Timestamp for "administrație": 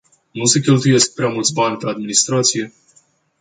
1.89-2.73